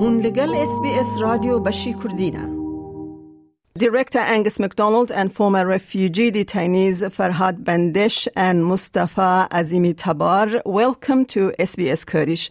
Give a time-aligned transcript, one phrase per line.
[0.00, 2.58] هون لگل اس بی اس رادیو بشی کردینه
[3.78, 11.40] Director Angus McDonald and former refugee detainees Farhad Bandesh and Mustafa Azimi Tabar, welcome to
[11.70, 12.50] SBS Kurdish.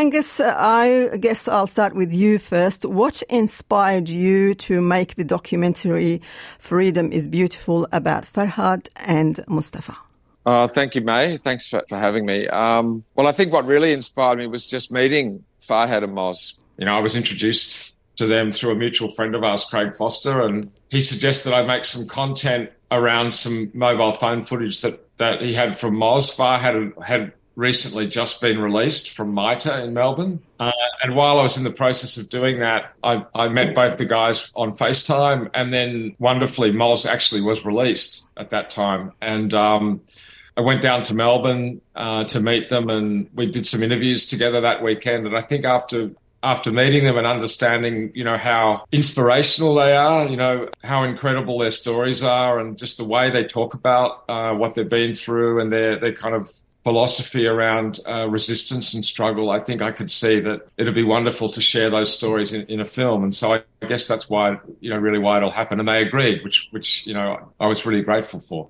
[0.00, 2.80] Angus, I guess I'll start with you first.
[3.00, 6.22] What inspired you to make the documentary
[6.58, 9.96] Freedom is Beautiful about Farhad and Mostafa?
[10.44, 11.36] Uh, thank you, May.
[11.36, 12.38] Thanks for, for having me.
[12.48, 16.62] Um, well, I think what really inspired me was just meeting Farhad and Moz.
[16.76, 20.42] You know, I was introduced to them through a mutual friend of ours, Craig Foster,
[20.42, 25.54] and he suggested I make some content around some mobile phone footage that, that he
[25.54, 26.36] had from Moz.
[26.36, 30.40] Farhad had, had recently just been released from MITA in Melbourne.
[30.58, 33.98] Uh, and while I was in the process of doing that, I, I, met both
[33.98, 35.50] the guys on FaceTime.
[35.54, 39.12] And then wonderfully, Moz actually was released at that time.
[39.20, 40.00] And um,
[40.56, 44.60] I went down to Melbourne uh, to meet them, and we did some interviews together
[44.60, 45.26] that weekend.
[45.26, 46.10] And I think after
[46.44, 51.58] after meeting them and understanding, you know, how inspirational they are, you know, how incredible
[51.58, 55.60] their stories are, and just the way they talk about uh, what they've been through
[55.60, 56.50] and their their kind of
[56.84, 61.48] philosophy around uh, resistance and struggle, I think I could see that it'd be wonderful
[61.50, 63.22] to share those stories in, in a film.
[63.22, 65.78] And so I, I guess that's why, you know, really why it'll happen.
[65.78, 68.68] And they agreed, which, which, you know, I was really grateful for.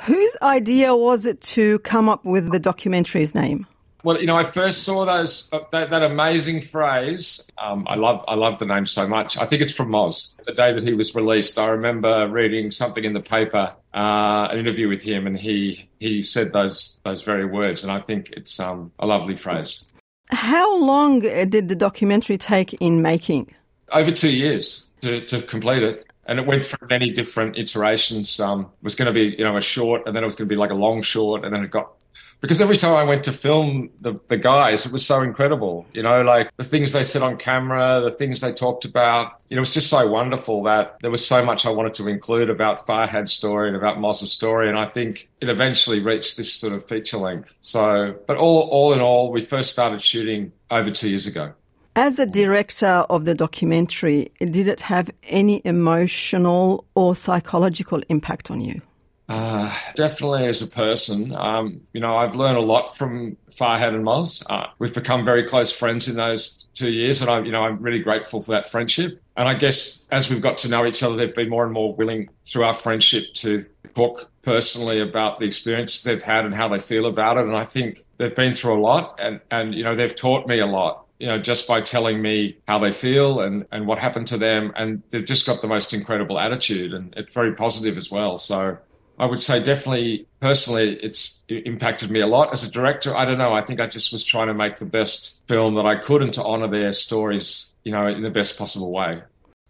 [0.00, 3.66] Whose idea was it to come up with the documentary's name?
[4.04, 7.50] Well, you know, I first saw those uh, that, that, amazing phrase.
[7.58, 9.36] Um, I love I love the name so much.
[9.36, 10.36] I think it's from Moz.
[10.44, 14.58] The day that he was released, I remember reading something in the paper, uh, an
[14.58, 18.60] interview with him, and he he said those those very words, and I think it's
[18.60, 19.86] um, a lovely phrase.
[20.30, 23.54] How long did the documentary take in making?
[23.90, 28.38] Over two years to, to complete it and it went through many different iterations.
[28.40, 30.48] Um, it was going to be, you know, a short, and then it was going
[30.48, 31.92] to be like a long short, and then it got
[32.40, 35.86] because every time I went to film the, the guys, it was so incredible.
[35.94, 39.40] You know, like the things they said on camera, the things they talked about.
[39.48, 42.08] You know, it was just so wonderful that there was so much I wanted to
[42.08, 44.68] include about Farhad's story and about Moz's story.
[44.68, 47.56] And I think it eventually reached this sort of feature length.
[47.60, 51.54] So, but all, all in all, we first started shooting over two years ago.
[51.98, 58.60] As a director of the documentary, did it have any emotional or psychological impact on
[58.60, 58.82] you?
[59.30, 64.04] Uh, definitely as a person, um, you know, I've learned a lot from Farhad and
[64.04, 64.44] Moz.
[64.50, 67.78] Uh, we've become very close friends in those two years, and I, you know, I'm
[67.78, 69.18] really grateful for that friendship.
[69.38, 71.94] And I guess as we've got to know each other, they've been more and more
[71.94, 73.64] willing through our friendship to
[73.94, 77.46] talk personally about the experiences they've had and how they feel about it.
[77.46, 80.60] And I think they've been through a lot, and and you know, they've taught me
[80.60, 84.26] a lot you know, just by telling me how they feel and, and what happened
[84.28, 84.72] to them.
[84.76, 88.36] And they've just got the most incredible attitude and it's very positive as well.
[88.36, 88.78] So
[89.18, 93.16] I would say definitely personally, it's impacted me a lot as a director.
[93.16, 93.52] I don't know.
[93.52, 96.32] I think I just was trying to make the best film that I could and
[96.34, 99.22] to honor their stories, you know, in the best possible way.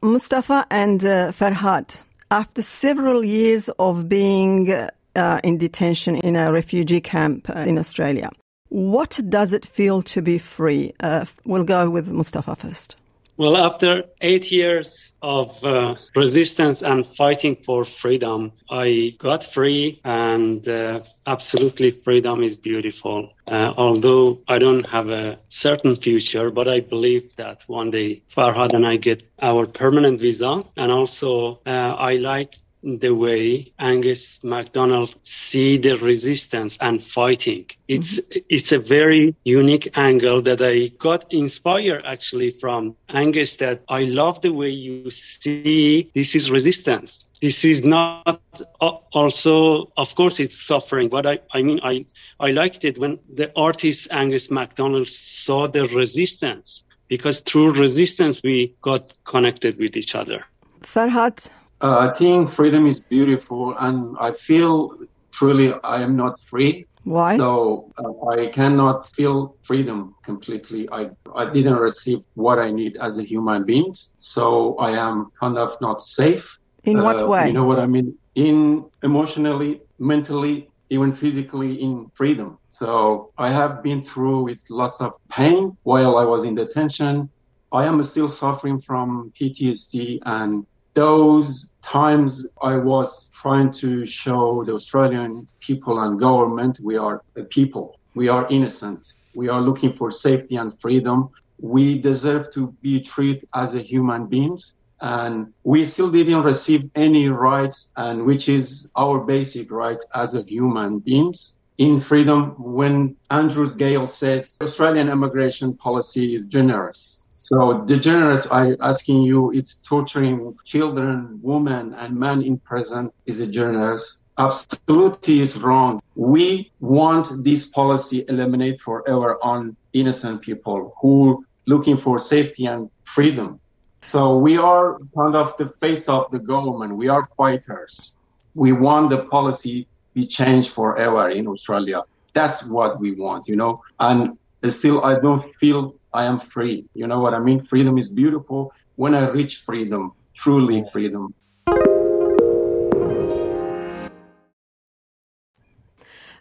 [0.03, 1.97] Mostafa and uh, Farhad,
[2.31, 8.31] after several years of being uh, in detention in a refugee camp uh, in Australia,
[8.77, 10.93] what does it feel to be free?
[11.01, 12.97] Uh, we'll go with Mostafa first.
[13.39, 20.67] Well, after eight years of uh, resistance and fighting for freedom, I got free, and
[20.69, 23.33] uh, absolutely freedom is beautiful.
[23.47, 28.75] Uh, although I don't have a certain future, but I believe that one day Farhad
[28.75, 31.71] and I get our permanent visa, and also uh,
[32.11, 37.67] I like the way Angus McDonald see the resistance and fighting.
[37.89, 38.39] It's mm-hmm.
[38.49, 44.41] it's a very unique angle that I got inspired actually from Angus that I love
[44.41, 47.25] the way you see this is resistance.
[47.43, 48.41] This is not
[48.81, 52.07] also of course it's suffering, but I, I mean I
[52.39, 58.75] I liked it when the artist Angus McDonald saw the resistance because through resistance we
[58.81, 60.45] got connected with each other.
[60.83, 61.51] Farhad,
[61.81, 64.91] uh, I think freedom is beautiful, and I feel
[65.33, 66.87] truly I am not free.
[67.05, 67.37] Why?
[67.37, 70.89] So uh, I cannot feel freedom completely.
[70.91, 75.59] I I didn't receive what I need as a human being, so I am kind
[75.59, 76.47] of not safe.
[76.85, 77.47] In what uh, way?
[77.47, 78.17] You know what I mean?
[78.35, 82.59] In emotionally, mentally, even physically in freedom.
[82.69, 87.31] So I have been through with lots of pain while I was in detention.
[87.73, 90.65] I am still suffering from PTSD and
[90.97, 97.43] those times I was trying to show the Australian people and government we are a
[97.45, 98.01] people.
[98.15, 99.13] We are innocent.
[99.35, 101.29] We are looking for safety and freedom.
[101.61, 104.73] We deserve to be treated as a human beings.
[105.03, 110.43] And we still didn't receive any rights, and which is our basic right as a
[110.43, 117.27] human beings in freedom when Andrew Giles says Australian immigration policy is generous.
[117.29, 123.41] So the generous I asking you, it's torturing children, women, and men in prison is
[123.41, 124.21] a generous.
[124.39, 126.01] Absolutely is wrong.
[126.15, 133.61] We want this policy eliminate forever on innocent people who looking for safety and freedom.
[134.03, 136.97] So we are kind of the face of the government.
[136.97, 138.17] We are fighters.
[138.55, 142.03] We want the policy be changed forever in Australia.
[142.33, 143.83] That's what we want, you know.
[144.01, 146.87] And still, I don't feel I am free.
[146.95, 147.63] You know what I mean?
[147.63, 151.35] Freedom is beautiful when I reach freedom, truly freedom.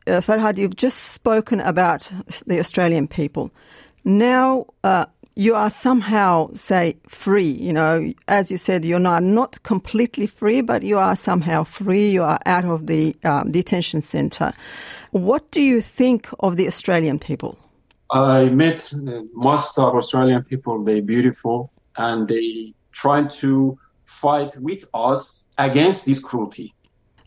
[0.08, 2.10] Uh, Farhad, you've just spoken about
[2.46, 3.52] the Australian people.
[4.06, 7.50] Now, uh, you are somehow, say, free.
[7.50, 12.10] You know, as you said, you're not, not completely free, but you are somehow free.
[12.12, 14.54] You are out of the um, detention centre.
[15.12, 17.58] What do you think of the Australian people?
[18.12, 18.94] I met
[19.34, 20.84] most of Australian people.
[20.84, 26.74] They're beautiful and they try to fight with us against this cruelty.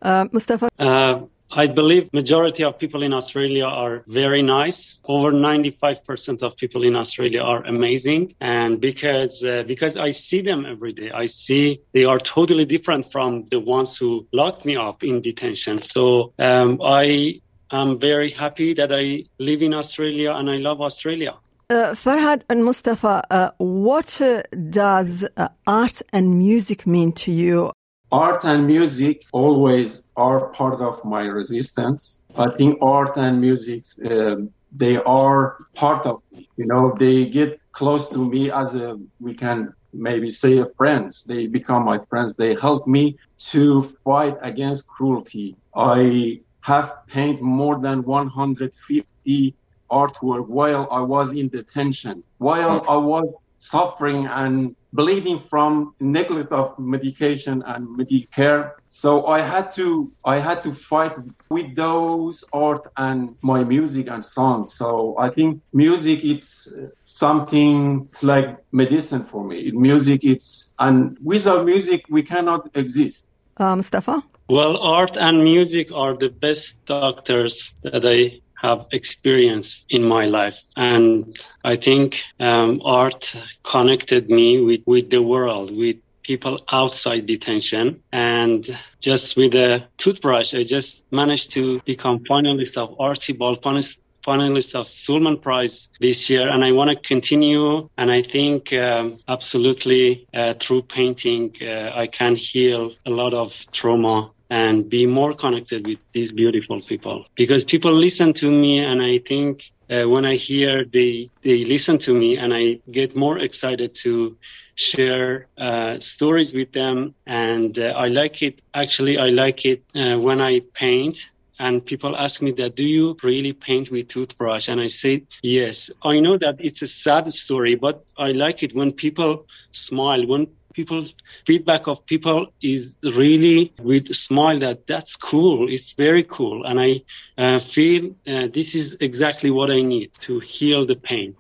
[0.00, 0.69] Uh, Mostafa?
[0.78, 4.98] Uh, I believe majority of people in Australia are very nice.
[5.04, 8.34] Over 95% of people in Australia are amazing.
[8.40, 13.10] And because, uh, because I see them every day, I see they are totally different
[13.10, 15.80] from the ones who locked me up in detention.
[15.80, 17.40] So, um, I
[17.70, 21.34] am very happy that I live in Australia and I love Australia.
[21.70, 27.72] Uh, Farhad and Mostafa, uh, what uh, does uh, art and music mean to you?
[28.10, 32.20] Art and music always are part of my resistance.
[32.37, 34.37] I think art and music, uh,
[34.72, 36.49] they are part of me.
[36.56, 41.25] You know, they get close to me as a, we can maybe say friends.
[41.25, 42.37] They become my friends.
[42.37, 43.16] They help me
[43.50, 45.56] to fight against cruelty.
[45.75, 49.56] I have painted more than 150
[49.90, 56.79] artwork while I was in detention, while I was suffering and bleeding from neglect of
[56.79, 58.73] medication and Medicare.
[58.87, 61.12] So I had to I had to fight
[61.50, 64.75] with those art and my music and songs.
[64.75, 66.69] So I think music it's
[67.05, 69.70] something it's like medicine for me.
[69.73, 73.29] Music it's and without music we cannot exist.
[73.56, 74.23] Uh, Mostafa?
[74.49, 80.60] Well, art and music are the best doctors that I have experienced in my life.
[80.76, 88.02] And I think um, art connected me with, with the world, with people outside detention.
[88.12, 88.69] And
[89.00, 95.40] just with a toothbrush, I just managed to become finalist of Archibald, finalist of Sulman
[95.40, 97.88] Prize this year, and I want to continue.
[97.96, 103.55] And I think um, absolutely uh, through painting, uh, I can heal a lot of
[103.72, 107.24] trauma and be more connected with these beautiful people.
[107.36, 111.98] Because people listen to me and i think uh, when i hear they they listen
[111.98, 114.36] to me and i get more excited to
[114.74, 117.14] share uh, stories with them.
[117.26, 121.18] And uh, i like it actually i like it uh, when i paint
[121.58, 124.68] and people ask me that do you really paint with toothbrush?
[124.68, 125.90] And i say yes.
[126.04, 130.46] I know that it's a sad story but i like it when people smile when
[130.78, 131.12] people's
[131.44, 135.69] feedback of people is really with smile that that's cool.
[135.69, 136.64] It's very cool.
[136.64, 137.02] And I
[137.36, 141.34] uh, feel uh, this is exactly what I need to heal the pain.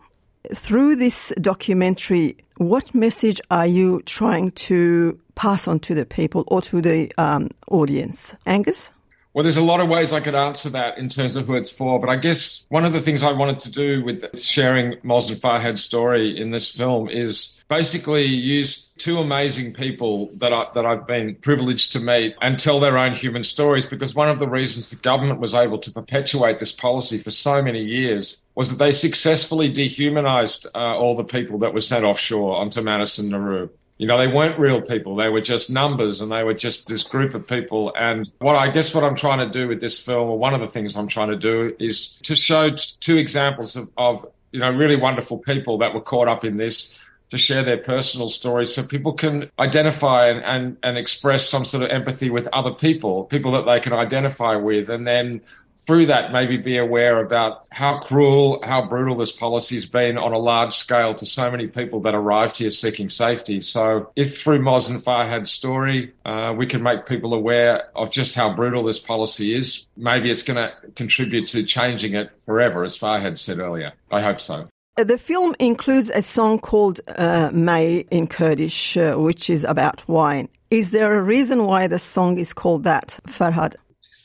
[0.52, 6.60] Through this documentary, what message are you trying to pass on to the people or
[6.62, 8.34] to the um, audience?
[8.44, 8.90] Angus?
[9.38, 11.70] Well, there's a lot of ways I could answer that in terms of who it's
[11.70, 15.30] for, but I guess one of the things I wanted to do with sharing Moz
[15.30, 20.84] and Farhad's story in this film is basically use two amazing people that I, that
[20.84, 23.86] I've been privileged to meet and tell their own human stories.
[23.86, 27.62] Because one of the reasons the government was able to perpetuate this policy for so
[27.62, 32.56] many years was that they successfully dehumanized uh, all the people that were sent offshore
[32.56, 33.68] onto Manus and Nauru.
[33.98, 35.16] You know, they weren't real people.
[35.16, 37.92] They were just numbers and they were just this group of people.
[37.98, 40.60] And what I guess what I'm trying to do with this film, or one of
[40.60, 44.60] the things I'm trying to do, is to show t- two examples of, of, you
[44.60, 46.98] know, really wonderful people that were caught up in this
[47.30, 51.82] to share their personal stories so people can identify and, and, and express some sort
[51.82, 54.88] of empathy with other people, people that they can identify with.
[54.88, 55.42] And then
[55.86, 60.32] through that, maybe be aware about how cruel, how brutal this policy has been on
[60.32, 63.60] a large scale to so many people that arrived here seeking safety.
[63.60, 68.34] So, if through Moz and Farhad's story, uh, we can make people aware of just
[68.34, 72.98] how brutal this policy is, maybe it's going to contribute to changing it forever, as
[72.98, 73.92] Farhad said earlier.
[74.10, 74.68] I hope so.
[74.98, 80.06] Uh, the film includes a song called uh, May in Kurdish, uh, which is about
[80.08, 80.48] wine.
[80.70, 83.76] Is there a reason why the song is called that, Farhad?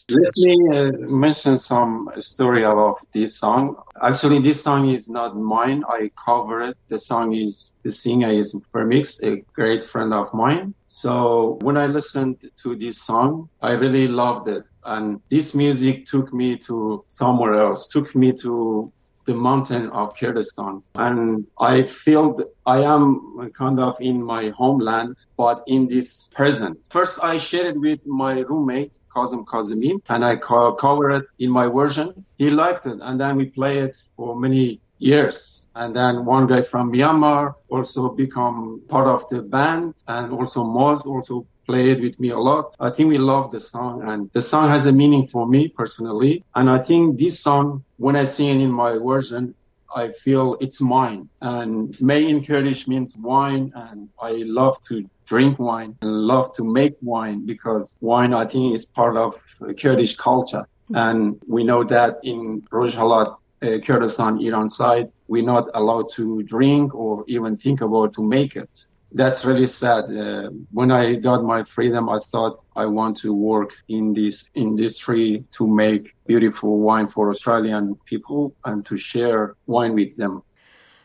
[0.09, 3.77] Let me uh, mention some story about this song.
[4.01, 5.83] Actually, this song is not mine.
[5.87, 6.77] I cover it.
[6.89, 10.73] The song is, the singer is Premix, a great friend of mine.
[10.85, 14.63] So when I listened to this song, I really loved it.
[14.83, 18.91] And this music took me to somewhere else, took me to
[19.25, 20.83] the mountain of Kurdistan.
[20.95, 26.79] And I feel I am kind of in my homeland, but in this present.
[26.91, 31.51] First, I shared it with my roommate, Kazim Kazimi, and I co- cover it in
[31.51, 32.25] my version.
[32.37, 32.99] He liked it.
[33.01, 35.63] And then we play it for many years.
[35.75, 41.05] And then one guy from Myanmar also become part of the band and also Moz
[41.05, 42.75] also played with me a lot.
[42.79, 46.43] I think we love the song and the song has a meaning for me personally.
[46.55, 49.55] And I think this song, when I sing it in my version,
[49.95, 51.29] I feel it's mine.
[51.41, 53.71] And May in Kurdish means wine.
[53.75, 58.75] And I love to drink wine and love to make wine because wine, I think,
[58.75, 59.37] is part of
[59.79, 60.67] Kurdish culture.
[60.93, 66.93] And we know that in Rojhelat, uh, Kurdistan, Iran side, we're not allowed to drink
[66.93, 70.05] or even think about to make it that's really sad.
[70.05, 75.43] Uh, when I got my freedom, I thought I want to work in this industry
[75.51, 80.43] to make beautiful wine for Australian people and to share wine with them.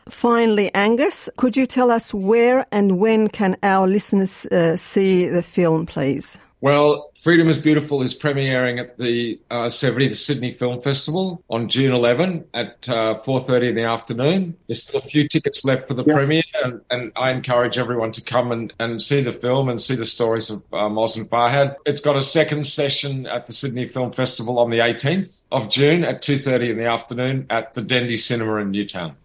[0.09, 5.43] Finally, Angus, could you tell us where and when can our listeners uh, see the
[5.43, 6.39] film, please?
[6.61, 11.69] Well, Freedom is Beautiful is premiering at the uh, 70, the Sydney Film Festival on
[11.69, 14.57] June 11 at uh, 4.30 in the afternoon.
[14.67, 16.13] There's still a few tickets left for the yeah.
[16.13, 19.95] premiere and, and, I encourage everyone to come and, and see the film and see
[19.95, 21.75] the stories of uh, Moz and Farhad.
[21.85, 26.03] It's got a second session at the Sydney Film Festival on the 18th of June
[26.03, 29.15] at 2.30 in the afternoon at the Dendy Cinema in Newtown.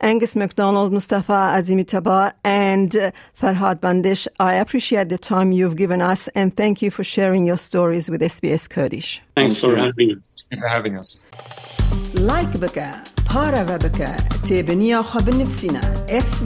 [0.00, 4.26] Angus McDonald, Mustafa Azimi Tabar, and uh, Farhad Bandesh.
[4.38, 8.20] I appreciate the time you've given us and thank you for sharing your stories with
[8.22, 9.20] SBS Kurdish.
[9.34, 10.44] Thanks for having us.
[10.58, 11.22] for having us.
[12.14, 12.92] لايك بك
[13.34, 15.80] بارا خب نفسنا
[16.10, 16.44] اس